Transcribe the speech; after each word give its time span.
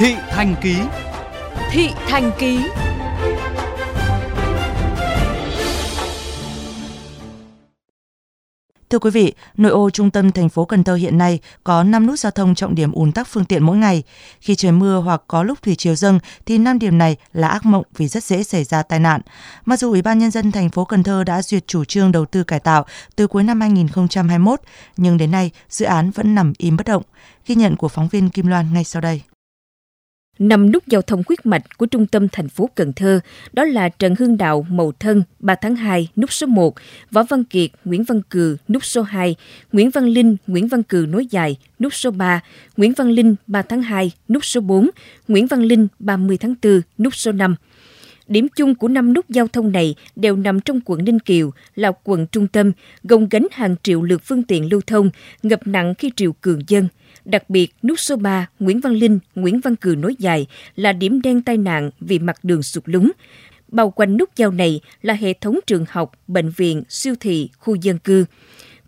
Thị 0.00 0.16
Thành 0.30 0.54
Ký 0.62 0.76
Thị 1.70 1.90
Thành 2.08 2.30
Ký 2.38 2.60
Thưa 8.90 8.98
quý 8.98 9.10
vị, 9.10 9.34
nội 9.56 9.72
ô 9.72 9.90
trung 9.90 10.10
tâm 10.10 10.32
thành 10.32 10.48
phố 10.48 10.64
Cần 10.64 10.84
Thơ 10.84 10.94
hiện 10.94 11.18
nay 11.18 11.38
có 11.64 11.82
5 11.82 12.06
nút 12.06 12.18
giao 12.18 12.30
thông 12.30 12.54
trọng 12.54 12.74
điểm 12.74 12.92
ùn 12.92 13.12
tắc 13.12 13.28
phương 13.28 13.44
tiện 13.44 13.62
mỗi 13.62 13.76
ngày. 13.76 14.02
Khi 14.40 14.54
trời 14.54 14.72
mưa 14.72 15.00
hoặc 15.00 15.22
có 15.28 15.42
lúc 15.42 15.62
thủy 15.62 15.74
chiều 15.74 15.94
dâng 15.94 16.18
thì 16.46 16.58
5 16.58 16.78
điểm 16.78 16.98
này 16.98 17.16
là 17.32 17.48
ác 17.48 17.66
mộng 17.66 17.84
vì 17.96 18.08
rất 18.08 18.24
dễ 18.24 18.42
xảy 18.42 18.64
ra 18.64 18.82
tai 18.82 19.00
nạn. 19.00 19.20
Mặc 19.64 19.78
dù 19.78 19.90
Ủy 19.90 20.02
ban 20.02 20.18
nhân 20.18 20.30
dân 20.30 20.52
thành 20.52 20.70
phố 20.70 20.84
Cần 20.84 21.02
Thơ 21.02 21.24
đã 21.24 21.42
duyệt 21.42 21.66
chủ 21.66 21.84
trương 21.84 22.12
đầu 22.12 22.26
tư 22.26 22.44
cải 22.44 22.60
tạo 22.60 22.86
từ 23.16 23.26
cuối 23.26 23.42
năm 23.42 23.60
2021, 23.60 24.60
nhưng 24.96 25.16
đến 25.16 25.30
nay 25.30 25.50
dự 25.68 25.86
án 25.86 26.10
vẫn 26.10 26.34
nằm 26.34 26.52
im 26.58 26.76
bất 26.76 26.86
động. 26.86 27.02
Ghi 27.46 27.54
nhận 27.54 27.76
của 27.76 27.88
phóng 27.88 28.08
viên 28.08 28.30
Kim 28.30 28.46
Loan 28.46 28.74
ngay 28.74 28.84
sau 28.84 29.02
đây 29.02 29.22
năm 30.40 30.72
nút 30.72 30.86
giao 30.86 31.02
thông 31.02 31.22
huyết 31.28 31.46
mạch 31.46 31.78
của 31.78 31.86
trung 31.86 32.06
tâm 32.06 32.28
thành 32.28 32.48
phố 32.48 32.70
Cần 32.74 32.92
Thơ, 32.92 33.20
đó 33.52 33.64
là 33.64 33.88
Trần 33.88 34.14
Hưng 34.18 34.36
Đạo, 34.36 34.66
Mậu 34.70 34.92
Thân, 34.92 35.22
3 35.38 35.54
tháng 35.54 35.76
2, 35.76 36.08
nút 36.16 36.32
số 36.32 36.46
1, 36.46 36.74
Võ 37.10 37.22
Văn 37.22 37.44
Kiệt, 37.44 37.70
Nguyễn 37.84 38.04
Văn 38.04 38.22
Cừ, 38.30 38.56
nút 38.68 38.84
số 38.84 39.02
2, 39.02 39.36
Nguyễn 39.72 39.90
Văn 39.90 40.04
Linh, 40.04 40.36
Nguyễn 40.46 40.68
Văn 40.68 40.82
Cừ 40.82 41.06
nối 41.08 41.26
dài, 41.26 41.56
nút 41.78 41.94
số 41.94 42.10
3, 42.10 42.40
Nguyễn 42.76 42.92
Văn 42.92 43.10
Linh, 43.10 43.34
3 43.46 43.62
tháng 43.62 43.82
2, 43.82 44.12
nút 44.28 44.44
số 44.44 44.60
4, 44.60 44.90
Nguyễn 45.28 45.46
Văn 45.46 45.62
Linh, 45.62 45.88
30 45.98 46.36
tháng 46.36 46.54
4, 46.62 46.80
nút 46.98 47.14
số 47.14 47.32
5. 47.32 47.54
Điểm 48.28 48.46
chung 48.56 48.74
của 48.74 48.88
năm 48.88 49.12
nút 49.12 49.28
giao 49.28 49.48
thông 49.48 49.72
này 49.72 49.94
đều 50.16 50.36
nằm 50.36 50.60
trong 50.60 50.80
quận 50.84 51.04
Ninh 51.04 51.18
Kiều, 51.18 51.50
là 51.76 51.92
quận 52.04 52.26
trung 52.26 52.46
tâm, 52.46 52.72
gồng 53.02 53.28
gánh 53.30 53.46
hàng 53.52 53.76
triệu 53.82 54.02
lượt 54.02 54.22
phương 54.24 54.42
tiện 54.42 54.70
lưu 54.70 54.80
thông, 54.86 55.10
ngập 55.42 55.66
nặng 55.66 55.94
khi 55.94 56.10
triều 56.16 56.32
cường 56.32 56.60
dân– 56.68 56.88
Đặc 57.24 57.50
biệt, 57.50 57.74
nút 57.82 58.00
số 58.00 58.16
3 58.16 58.46
Nguyễn 58.58 58.80
Văn 58.80 58.92
Linh, 58.92 59.18
Nguyễn 59.34 59.60
Văn 59.60 59.76
Cừ 59.76 59.94
nối 59.98 60.14
dài 60.18 60.46
là 60.76 60.92
điểm 60.92 61.22
đen 61.22 61.42
tai 61.42 61.56
nạn 61.56 61.90
vì 62.00 62.18
mặt 62.18 62.36
đường 62.42 62.62
sụt 62.62 62.82
lún. 62.86 63.10
Bao 63.68 63.90
quanh 63.90 64.16
nút 64.16 64.30
giao 64.36 64.50
này 64.50 64.80
là 65.02 65.14
hệ 65.14 65.32
thống 65.32 65.58
trường 65.66 65.84
học, 65.88 66.12
bệnh 66.26 66.50
viện, 66.50 66.82
siêu 66.88 67.14
thị, 67.20 67.50
khu 67.58 67.74
dân 67.74 67.98
cư. 67.98 68.24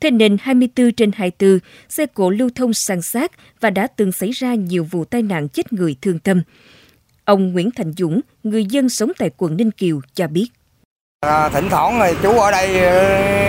Thế 0.00 0.10
nên 0.10 0.36
24 0.41 0.92
trên 0.92 1.10
24, 1.14 1.58
xe 1.88 2.06
cộ 2.06 2.30
lưu 2.30 2.50
thông 2.55 2.75
sang 2.75 3.03
sát 3.03 3.33
và 3.60 3.70
đã 3.70 3.86
từng 3.86 4.12
xảy 4.12 4.30
ra 4.30 4.55
nhiều 4.55 4.84
vụ 4.91 5.05
tai 5.05 5.22
nạn 5.22 5.48
chết 5.48 5.72
người 5.72 5.97
thương 6.03 6.19
tâm. 6.19 6.42
Ông 7.25 7.53
Nguyễn 7.53 7.70
Thành 7.70 7.92
Dũng, 7.92 8.20
người 8.42 8.64
dân 8.64 8.88
sống 8.88 9.12
tại 9.19 9.30
quận 9.36 9.56
Ninh 9.56 9.70
Kiều 9.70 10.00
cho 10.14 10.27
biết. 10.27 10.47
À, 11.20 11.48
thỉnh 11.48 11.69
thoảng 11.70 12.00
thì 12.00 12.14
chú 12.22 12.38
ở 12.38 12.50
đây 12.50 12.80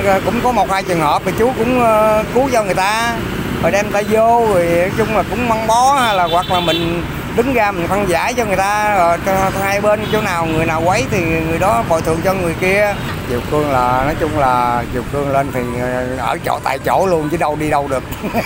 ờ, 0.05 0.21
cũng 0.25 0.39
có 0.43 0.51
một 0.51 0.69
hai 0.69 0.83
trường 0.83 0.99
hợp 0.99 1.21
thì 1.25 1.31
chú 1.39 1.51
cũng 1.57 1.79
ờ, 1.79 2.23
cứu 2.33 2.49
cho 2.51 2.63
người 2.63 2.75
ta 2.75 3.17
rồi 3.63 3.71
đem 3.71 3.91
ta 3.91 4.01
vô 4.09 4.45
rồi 4.47 4.65
nói 4.65 4.91
chung 4.97 5.15
là 5.15 5.23
cũng 5.29 5.49
măng 5.49 5.67
bó 5.67 5.93
hay 5.93 6.15
là 6.15 6.23
hoặc 6.23 6.51
là 6.51 6.59
mình 6.59 7.03
đứng 7.35 7.53
ra 7.53 7.71
mình 7.71 7.87
phân 7.87 8.09
giải 8.09 8.33
cho 8.33 8.45
người 8.45 8.55
ta 8.55 8.95
rồi 8.97 9.17
hai 9.61 9.81
bên 9.81 10.05
chỗ 10.11 10.21
nào 10.21 10.45
người 10.45 10.65
nào 10.65 10.81
quấy 10.85 11.05
thì 11.11 11.21
người 11.21 11.59
đó 11.59 11.83
bồi 11.89 12.01
thường 12.01 12.19
cho 12.23 12.33
người 12.33 12.53
kia. 12.61 12.95
Chiều 13.29 13.41
cương 13.51 13.71
là 13.71 14.03
nói 14.05 14.15
chung 14.19 14.39
là 14.39 14.83
chiều 14.93 15.03
cương 15.13 15.31
lên 15.31 15.51
thì 15.53 15.61
ờ, 15.81 16.17
ở 16.17 16.37
chỗ 16.45 16.59
tại 16.63 16.79
chỗ 16.79 17.07
luôn 17.07 17.29
chứ 17.29 17.37
đâu 17.37 17.55
đi 17.55 17.69
đâu 17.69 17.87
được. 17.87 18.03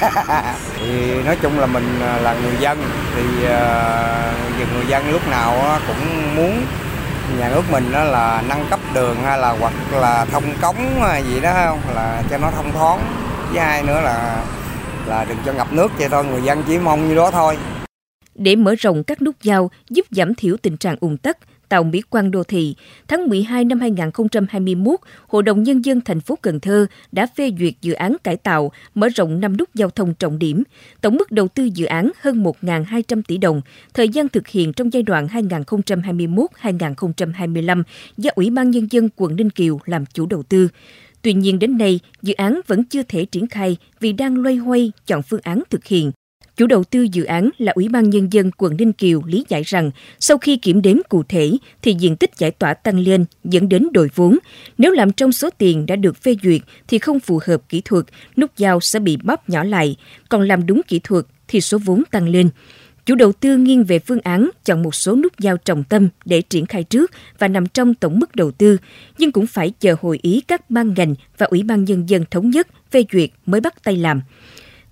Thì 0.79 1.23
nói 1.25 1.37
chung 1.41 1.59
là 1.59 1.65
mình 1.65 1.99
ờ, 2.01 2.21
là 2.21 2.33
người 2.33 2.55
dân 2.59 2.83
thì 3.15 3.23
uh, 3.45 4.73
người 4.73 4.87
dân 4.87 5.11
lúc 5.11 5.27
nào 5.27 5.79
cũng 5.87 6.35
muốn 6.35 6.65
nhà 7.39 7.49
nước 7.49 7.63
mình 7.71 7.91
đó 7.91 8.03
là 8.03 8.41
nâng 8.49 8.65
cấp 8.69 8.79
đường 8.93 9.15
hay 9.25 9.37
là 9.37 9.55
hoặc 9.59 9.73
là 9.91 10.25
thông 10.31 10.43
cống 10.61 11.01
gì 11.25 11.39
đó 11.39 11.51
không 11.53 11.79
là 11.95 12.21
cho 12.29 12.37
nó 12.37 12.51
thông 12.55 12.71
thoáng. 12.71 12.99
Với 13.51 13.63
hai 13.63 13.83
nữa 13.83 14.01
là 14.01 14.35
là 15.07 15.25
đừng 15.29 15.37
cho 15.45 15.53
ngập 15.53 15.73
nước 15.73 15.91
vậy 15.97 16.09
thôi 16.09 16.25
người 16.25 16.41
dân 16.41 16.63
chỉ 16.67 16.77
mong 16.77 17.09
như 17.09 17.15
đó 17.15 17.31
thôi 17.31 17.57
để 18.35 18.55
mở 18.55 18.75
rộng 18.75 19.03
các 19.03 19.21
nút 19.21 19.35
giao 19.41 19.71
giúp 19.89 20.05
giảm 20.11 20.35
thiểu 20.35 20.57
tình 20.57 20.77
trạng 20.77 20.95
ùn 20.99 21.17
tắc 21.17 21.37
tạo 21.69 21.83
mỹ 21.83 22.01
quan 22.09 22.31
đô 22.31 22.43
thị, 22.43 22.75
tháng 23.07 23.29
12 23.29 23.65
năm 23.65 23.79
2021, 23.79 24.99
Hội 25.27 25.43
đồng 25.43 25.63
Nhân 25.63 25.85
dân 25.85 26.01
thành 26.01 26.19
phố 26.19 26.37
Cần 26.41 26.59
Thơ 26.59 26.85
đã 27.11 27.25
phê 27.25 27.51
duyệt 27.59 27.73
dự 27.81 27.93
án 27.93 28.17
cải 28.23 28.37
tạo, 28.37 28.71
mở 28.95 29.09
rộng 29.09 29.39
năm 29.39 29.57
nút 29.57 29.69
giao 29.73 29.89
thông 29.89 30.13
trọng 30.13 30.39
điểm. 30.39 30.63
Tổng 31.01 31.15
mức 31.15 31.31
đầu 31.31 31.47
tư 31.47 31.69
dự 31.73 31.85
án 31.85 32.11
hơn 32.21 32.43
1.200 32.43 33.21
tỷ 33.27 33.37
đồng, 33.37 33.61
thời 33.93 34.09
gian 34.09 34.29
thực 34.29 34.47
hiện 34.47 34.73
trong 34.73 34.93
giai 34.93 35.03
đoạn 35.03 35.27
2021-2025 35.27 37.83
do 38.17 38.31
Ủy 38.35 38.49
ban 38.49 38.71
Nhân 38.71 38.87
dân 38.91 39.09
quận 39.15 39.35
Ninh 39.35 39.49
Kiều 39.49 39.79
làm 39.85 40.05
chủ 40.05 40.25
đầu 40.25 40.43
tư. 40.43 40.67
Tuy 41.21 41.33
nhiên 41.33 41.59
đến 41.59 41.77
nay, 41.77 41.99
dự 42.21 42.33
án 42.33 42.61
vẫn 42.67 42.83
chưa 42.83 43.03
thể 43.03 43.25
triển 43.25 43.47
khai 43.47 43.77
vì 43.99 44.13
đang 44.13 44.37
loay 44.37 44.55
hoay 44.55 44.91
chọn 45.05 45.21
phương 45.23 45.41
án 45.43 45.63
thực 45.69 45.85
hiện. 45.85 46.11
Chủ 46.57 46.67
đầu 46.67 46.83
tư 46.83 47.07
dự 47.11 47.23
án 47.23 47.49
là 47.57 47.71
Ủy 47.75 47.87
ban 47.89 48.09
Nhân 48.09 48.33
dân 48.33 48.51
quận 48.57 48.77
Ninh 48.77 48.93
Kiều 48.93 49.21
lý 49.25 49.45
giải 49.49 49.63
rằng 49.63 49.91
sau 50.19 50.37
khi 50.37 50.57
kiểm 50.57 50.81
đếm 50.81 50.97
cụ 51.09 51.23
thể 51.29 51.51
thì 51.81 51.95
diện 51.99 52.15
tích 52.15 52.37
giải 52.37 52.51
tỏa 52.51 52.73
tăng 52.73 52.99
lên 52.99 53.25
dẫn 53.43 53.69
đến 53.69 53.87
đổi 53.93 54.09
vốn. 54.15 54.37
Nếu 54.77 54.91
làm 54.91 55.11
trong 55.11 55.31
số 55.31 55.49
tiền 55.57 55.85
đã 55.85 55.95
được 55.95 56.17
phê 56.17 56.35
duyệt 56.43 56.61
thì 56.87 56.99
không 56.99 57.19
phù 57.19 57.39
hợp 57.45 57.61
kỹ 57.69 57.81
thuật, 57.85 58.05
nút 58.37 58.51
giao 58.57 58.79
sẽ 58.79 58.99
bị 58.99 59.17
bóp 59.23 59.49
nhỏ 59.49 59.63
lại, 59.63 59.95
còn 60.29 60.41
làm 60.41 60.65
đúng 60.65 60.81
kỹ 60.87 60.99
thuật 61.03 61.25
thì 61.47 61.61
số 61.61 61.77
vốn 61.77 62.03
tăng 62.11 62.29
lên. 62.29 62.49
Chủ 63.07 63.15
đầu 63.15 63.31
tư 63.31 63.57
nghiêng 63.57 63.83
về 63.83 63.99
phương 63.99 64.19
án 64.23 64.49
chọn 64.65 64.83
một 64.83 64.95
số 64.95 65.15
nút 65.15 65.33
giao 65.39 65.57
trọng 65.57 65.83
tâm 65.83 66.09
để 66.25 66.41
triển 66.41 66.65
khai 66.65 66.83
trước 66.83 67.11
và 67.39 67.47
nằm 67.47 67.67
trong 67.67 67.93
tổng 67.93 68.19
mức 68.19 68.35
đầu 68.35 68.51
tư, 68.51 68.77
nhưng 69.17 69.31
cũng 69.31 69.47
phải 69.47 69.73
chờ 69.79 69.95
hội 70.01 70.19
ý 70.21 70.41
các 70.47 70.69
ban 70.69 70.93
ngành 70.93 71.15
và 71.37 71.45
Ủy 71.45 71.63
ban 71.63 71.85
Nhân 71.85 72.09
dân 72.09 72.25
thống 72.31 72.49
nhất 72.49 72.67
phê 72.91 73.05
duyệt 73.11 73.29
mới 73.45 73.61
bắt 73.61 73.83
tay 73.83 73.97
làm. 73.97 74.21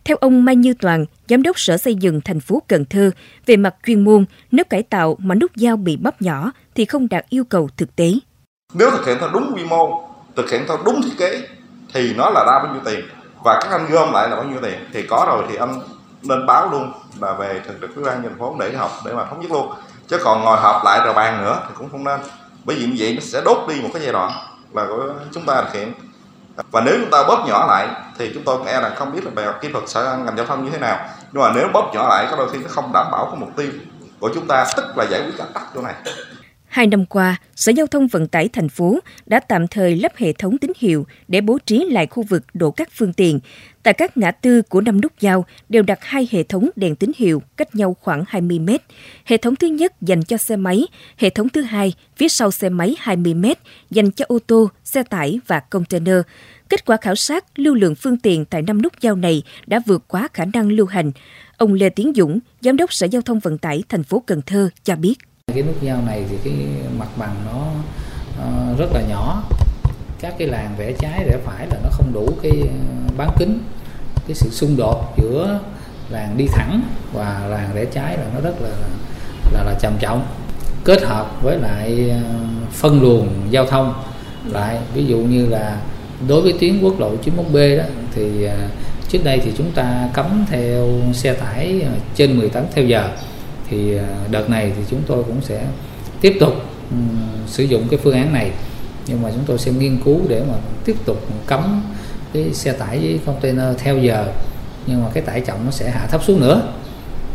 Theo 0.04 0.18
ông 0.18 0.46
Mai 0.46 0.56
Như 0.56 0.74
Toàn, 0.74 1.06
Giám 1.30 1.44
đốc 1.44 1.60
Sở 1.60 1.78
Xây 1.78 1.96
dựng 1.96 2.22
thành 2.22 2.40
phố 2.40 2.62
Cần 2.68 2.86
Thơ, 2.86 3.12
về 3.46 3.58
mặt 3.58 3.76
chuyên 3.86 4.04
môn, 4.04 4.26
nếu 4.52 4.66
cải 4.66 4.84
tạo 4.84 5.16
mà 5.20 5.36
nút 5.36 5.56
giao 5.56 5.78
bị 5.78 5.98
bóp 5.98 6.22
nhỏ 6.22 6.52
thì 6.76 6.86
không 6.86 7.10
đạt 7.10 7.26
yêu 7.30 7.44
cầu 7.44 7.70
thực 7.78 7.96
tế. 7.96 8.14
Nếu 8.74 8.92
thực 8.92 9.06
hiện 9.06 9.18
theo 9.20 9.30
đúng 9.34 9.52
quy 9.56 9.64
mô, 9.64 10.10
thực 10.36 10.52
hiện 10.52 10.62
theo 10.68 10.78
đúng 10.86 11.02
thiết 11.02 11.14
kế 11.18 11.48
thì 11.94 12.14
nó 12.14 12.30
là 12.30 12.44
ra 12.46 12.64
bao 12.64 12.74
nhiêu 12.74 12.82
tiền 12.86 13.06
và 13.44 13.60
các 13.62 13.72
anh 13.72 13.86
gom 13.92 14.14
lại 14.14 14.30
là 14.30 14.36
bao 14.36 14.46
nhiêu 14.46 14.60
tiền 14.62 14.80
thì 14.94 15.04
có 15.08 15.26
rồi 15.28 15.46
thì 15.50 15.56
anh 15.56 15.80
nên 16.28 16.46
báo 16.46 16.70
luôn 16.72 16.92
là 17.20 17.34
về 17.34 17.62
thường 17.68 17.78
trực 17.82 17.96
ủy 17.96 18.06
ban 18.06 18.24
thành 18.24 18.40
phố 18.40 18.56
để 18.60 18.74
học 18.78 18.92
để 19.06 19.14
mà 19.14 19.26
thống 19.26 19.42
nhất 19.42 19.52
luôn. 19.52 19.74
Chứ 20.08 20.18
còn 20.24 20.44
ngồi 20.44 20.58
họp 20.58 20.86
lại 20.86 21.02
rồi 21.06 21.14
bàn 21.14 21.44
nữa 21.44 21.60
thì 21.68 21.74
cũng 21.78 21.90
không 21.92 22.04
nên. 22.04 22.20
Bởi 22.64 22.76
vì 22.76 22.86
như 22.86 22.96
vậy 22.98 23.14
nó 23.14 23.22
sẽ 23.22 23.42
đốt 23.46 23.58
đi 23.68 23.82
một 23.82 23.90
cái 23.94 24.02
giai 24.02 24.14
đoạn 24.14 24.32
là 24.74 24.86
của 24.88 25.14
chúng 25.32 25.46
ta 25.46 25.62
thực 25.62 25.74
hiện. 25.74 25.94
Và 26.72 26.82
nếu 26.82 26.96
chúng 27.02 27.12
ta 27.12 27.24
bóp 27.28 27.46
nhỏ 27.48 27.66
lại 27.68 27.88
thì 28.18 28.32
chúng 28.34 28.44
tôi 28.44 28.60
e 28.66 28.82
là 28.82 28.90
không 28.96 29.12
biết 29.12 29.26
là 29.26 29.32
về 29.36 29.54
kỹ 29.62 29.70
thuật 29.72 29.90
sở 29.90 30.18
ngành 30.26 30.38
giao 30.38 30.46
thông 30.46 30.66
như 30.66 30.72
thế 30.72 30.78
nào. 30.78 31.00
Nhưng 31.32 31.44
mà 31.44 31.52
nếu 31.56 31.68
bóp 31.74 31.92
nhỏ 31.94 32.08
lại, 32.10 32.28
có 32.32 32.38
đôi 32.38 32.50
khi 32.50 32.60
nó 32.60 32.70
không 32.70 32.92
đảm 32.94 33.08
bảo 33.12 33.26
cái 33.26 33.36
mục 33.40 33.50
tiêu 33.56 33.72
của 34.20 34.30
chúng 34.34 34.48
ta, 34.48 34.66
tức 34.78 34.98
là 34.98 35.06
giải 35.06 35.22
quyết 35.22 35.40
ách 35.40 35.54
tắc 35.54 35.64
chỗ 35.76 35.82
này. 35.82 35.94
Hai 36.76 36.88
năm 36.88 37.06
qua, 37.06 37.40
Sở 37.56 37.72
Giao 37.72 37.88
thông 37.88 38.08
Vận 38.08 38.28
tải 38.28 38.50
thành 38.54 38.70
phố 38.70 39.00
đã 39.26 39.40
tạm 39.40 39.68
thời 39.68 39.96
lắp 39.96 40.12
hệ 40.16 40.34
thống 40.34 40.58
tín 40.58 40.72
hiệu 40.78 41.08
để 41.28 41.42
bố 41.42 41.58
trí 41.66 41.88
lại 41.92 42.08
khu 42.08 42.24
vực 42.24 42.44
đổ 42.54 42.72
các 42.72 42.90
phương 42.92 43.14
tiện. 43.14 43.40
Tại 43.84 43.94
các 43.94 44.18
ngã 44.18 44.32
tư 44.32 44.62
của 44.62 44.82
năm 44.82 45.02
nút 45.02 45.12
giao 45.20 45.46
đều 45.70 45.84
đặt 45.84 46.00
hai 46.02 46.28
hệ 46.32 46.44
thống 46.44 46.70
đèn 46.76 46.96
tín 46.96 47.12
hiệu 47.18 47.42
cách 47.58 47.76
nhau 47.76 47.96
khoảng 48.02 48.24
20 48.28 48.60
mét. 48.60 48.82
Hệ 49.26 49.38
thống 49.38 49.56
thứ 49.56 49.68
nhất 49.68 50.02
dành 50.02 50.24
cho 50.24 50.38
xe 50.38 50.56
máy, 50.56 50.86
hệ 51.18 51.30
thống 51.30 51.50
thứ 51.50 51.62
hai 51.62 51.94
phía 52.18 52.28
sau 52.28 52.52
xe 52.52 52.70
máy 52.70 52.96
20 53.00 53.34
mét 53.34 53.58
dành 53.90 54.12
cho 54.12 54.26
ô 54.28 54.40
tô, 54.48 54.70
xe 54.84 55.04
tải 55.04 55.40
và 55.48 55.60
container. 55.60 56.20
Kết 56.70 56.86
quả 56.86 56.98
khảo 56.98 57.16
sát 57.16 57.46
lưu 57.56 57.76
lượng 57.76 57.96
phương 57.96 58.18
tiện 58.18 58.46
tại 58.46 58.62
năm 58.62 58.82
nút 58.82 58.94
giao 59.02 59.16
này 59.16 59.44
đã 59.68 59.80
vượt 59.86 60.04
quá 60.08 60.28
khả 60.34 60.46
năng 60.54 60.72
lưu 60.72 60.86
hành. 60.86 61.12
Ông 61.58 61.74
Lê 61.74 61.90
Tiến 61.90 62.14
Dũng, 62.16 62.40
Giám 62.62 62.78
đốc 62.78 62.94
Sở 62.94 63.08
Giao 63.08 63.22
thông 63.22 63.40
Vận 63.40 63.58
tải 63.58 63.84
thành 63.90 64.04
phố 64.04 64.24
Cần 64.26 64.42
Thơ 64.46 64.70
cho 64.84 64.96
biết. 64.96 65.16
Cái 65.56 65.64
nút 65.64 65.82
giao 65.82 66.02
này 66.02 66.24
thì 66.30 66.38
cái 66.44 66.54
mặt 66.98 67.08
bằng 67.18 67.36
nó 67.46 67.68
uh, 68.46 68.80
rất 68.80 68.92
là 68.94 69.02
nhỏ. 69.02 69.44
Các 70.20 70.36
cái 70.38 70.48
làng 70.48 70.76
rẽ 70.78 70.94
trái 71.00 71.24
rẽ 71.26 71.38
phải 71.46 71.68
là 71.68 71.76
nó 71.84 71.90
không 71.92 72.14
đủ 72.14 72.30
cái 72.44 72.52
ờ, 72.62 73.14
bán 73.18 73.30
kính. 73.40 73.60
Cái 74.28 74.36
sự 74.36 74.50
xung 74.50 74.78
đột 74.78 75.14
giữa 75.18 75.60
làng 76.10 76.38
đi 76.38 76.48
thẳng 76.48 76.82
và 77.14 77.48
làng 77.50 77.70
rẽ 77.74 77.86
trái 77.86 78.18
là 78.18 78.24
nó 78.34 78.42
rất 78.42 78.62
là 78.62 78.70
là 79.54 79.64
là 79.64 79.74
trầm 79.80 79.94
trọng. 80.00 80.26
Kết 80.84 81.04
hợp 81.04 81.44
với 81.44 81.58
lại 81.58 82.10
ờ, 82.10 82.20
phân 82.72 83.02
luồng 83.02 83.30
giao 83.50 83.66
thông 83.66 83.94
lại 84.46 84.80
ví 84.94 85.06
dụ 85.06 85.18
như 85.18 85.46
là 85.46 85.82
đối 86.28 86.42
với 86.42 86.54
tuyến 86.60 86.82
quốc 86.82 87.00
lộ 87.00 87.12
91B 87.26 87.78
đó 87.78 87.84
thì 88.16 88.48
trước 89.10 89.24
đây 89.24 89.42
thì 89.44 89.52
chúng 89.58 89.72
ta 89.72 90.10
cấm 90.14 90.46
theo 90.50 90.88
xe 91.14 91.34
tải 91.34 91.86
trên 92.16 92.40
10 92.40 92.50
tấn 92.50 92.64
theo 92.74 92.86
giờ 92.86 93.10
thì 93.70 93.98
à, 93.98 94.08
đợt 94.32 94.50
này 94.50 94.72
thì 94.76 94.84
chúng 94.90 95.02
tôi 95.08 95.24
cũng 95.24 95.42
sẽ 95.42 95.68
tiếp 96.22 96.38
tục 96.40 96.54
ừ, 96.92 96.98
sử 97.48 97.64
dụng 97.64 97.88
cái 97.90 98.00
phương 98.04 98.16
án 98.16 98.34
này. 98.34 98.52
Nhưng 99.08 99.22
mà 99.22 99.32
chúng 99.32 99.44
tôi 99.46 99.58
sẽ 99.58 99.72
nghiên 99.72 100.02
cứu 100.06 100.22
để 100.28 100.44
mà 100.50 100.54
tiếp 100.86 100.96
tục 101.06 101.18
cấm 101.46 101.82
cái 102.34 102.54
xe 102.54 102.72
tải 102.72 103.00
với 103.00 103.20
container 103.26 103.78
theo 103.78 103.98
giờ. 103.98 104.28
Nhưng 104.88 105.04
mà 105.04 105.10
cái 105.14 105.24
tải 105.24 105.42
trọng 105.42 105.66
nó 105.66 105.72
sẽ 105.72 105.90
hạ 105.90 106.08
thấp 106.08 106.24
xuống 106.24 106.40
nữa. 106.40 106.62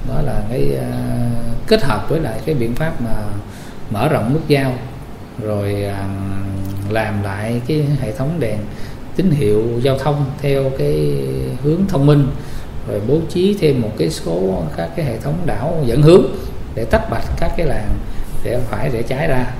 Đó 0.08 0.22
là 0.22 0.42
cái 0.50 0.68
uh, 0.76 1.66
kết 1.66 1.82
hợp 1.82 2.06
với 2.08 2.20
lại 2.20 2.40
cái 2.44 2.54
biện 2.54 2.74
pháp 2.74 3.02
mà 3.02 3.10
mở 3.90 4.08
rộng 4.08 4.32
nút 4.32 4.48
giao 4.48 4.74
rồi 5.42 5.84
uh, 5.86 6.92
làm 6.92 7.22
lại 7.22 7.60
cái 7.66 7.86
hệ 8.00 8.12
thống 8.12 8.40
đèn 8.40 8.58
tín 9.16 9.30
hiệu 9.30 9.64
giao 9.82 9.98
thông 9.98 10.24
theo 10.42 10.70
cái 10.78 11.12
hướng 11.62 11.86
thông 11.88 12.06
minh 12.06 12.26
rồi 12.90 13.00
bố 13.08 13.18
trí 13.28 13.56
thêm 13.60 13.82
một 13.82 13.90
cái 13.98 14.10
số 14.10 14.62
các 14.76 14.90
cái 14.96 15.06
hệ 15.06 15.18
thống 15.18 15.34
đảo 15.46 15.82
dẫn 15.86 16.02
hướng 16.02 16.22
để 16.74 16.84
tách 16.84 17.10
bạch 17.10 17.24
các 17.40 17.52
cái 17.56 17.66
làng 17.66 17.98
rẽ 18.44 18.58
phải 18.70 18.90
rẽ 18.90 19.02
trái 19.02 19.28
ra 19.28 19.54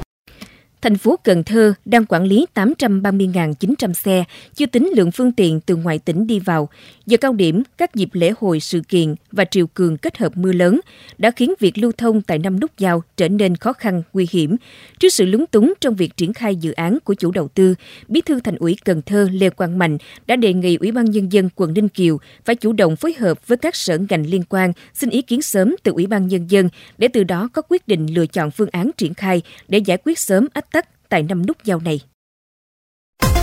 thành 0.82 0.98
phố 0.98 1.18
Cần 1.24 1.44
Thơ 1.44 1.74
đang 1.84 2.06
quản 2.06 2.24
lý 2.24 2.46
830.900 2.54 3.92
xe, 3.92 4.24
chưa 4.54 4.66
tính 4.66 4.90
lượng 4.96 5.10
phương 5.10 5.32
tiện 5.32 5.60
từ 5.60 5.76
ngoài 5.76 5.98
tỉnh 5.98 6.26
đi 6.26 6.38
vào. 6.38 6.68
Giờ 7.06 7.16
cao 7.16 7.32
điểm, 7.32 7.62
các 7.78 7.94
dịp 7.94 8.08
lễ 8.12 8.32
hội 8.38 8.60
sự 8.60 8.80
kiện 8.88 9.14
và 9.32 9.44
triều 9.44 9.66
cường 9.66 9.96
kết 9.96 10.18
hợp 10.18 10.36
mưa 10.36 10.52
lớn 10.52 10.80
đã 11.18 11.30
khiến 11.30 11.54
việc 11.58 11.78
lưu 11.78 11.92
thông 11.98 12.22
tại 12.22 12.38
năm 12.38 12.60
nút 12.60 12.70
giao 12.78 13.02
trở 13.16 13.28
nên 13.28 13.56
khó 13.56 13.72
khăn, 13.72 14.02
nguy 14.12 14.26
hiểm. 14.30 14.56
Trước 15.00 15.08
sự 15.08 15.24
lúng 15.24 15.46
túng 15.46 15.74
trong 15.80 15.94
việc 15.94 16.16
triển 16.16 16.32
khai 16.32 16.56
dự 16.56 16.72
án 16.72 16.98
của 17.04 17.14
chủ 17.14 17.30
đầu 17.30 17.48
tư, 17.48 17.74
Bí 18.08 18.20
thư 18.20 18.40
Thành 18.40 18.56
ủy 18.56 18.76
Cần 18.84 19.02
Thơ 19.02 19.28
Lê 19.32 19.50
Quang 19.50 19.78
Mạnh 19.78 19.98
đã 20.26 20.36
đề 20.36 20.52
nghị 20.52 20.76
Ủy 20.76 20.92
ban 20.92 21.04
Nhân 21.04 21.32
dân 21.32 21.48
quận 21.56 21.74
Ninh 21.74 21.88
Kiều 21.88 22.18
phải 22.44 22.54
chủ 22.54 22.72
động 22.72 22.96
phối 22.96 23.14
hợp 23.18 23.48
với 23.48 23.58
các 23.58 23.76
sở 23.76 23.98
ngành 24.10 24.26
liên 24.26 24.42
quan 24.48 24.72
xin 24.94 25.10
ý 25.10 25.22
kiến 25.22 25.42
sớm 25.42 25.76
từ 25.82 25.92
Ủy 25.92 26.06
ban 26.06 26.28
Nhân 26.28 26.50
dân 26.50 26.68
để 26.98 27.08
từ 27.08 27.24
đó 27.24 27.48
có 27.52 27.62
quyết 27.68 27.88
định 27.88 28.06
lựa 28.14 28.26
chọn 28.26 28.50
phương 28.50 28.68
án 28.72 28.90
triển 28.96 29.14
khai 29.14 29.42
để 29.68 29.78
giải 29.78 29.98
quyết 30.04 30.18
sớm 30.18 30.46
ách 30.52 30.69
tại 31.10 31.22
năm 31.22 31.46
nút 31.46 31.64
giao 31.64 31.80
này. 31.80 32.00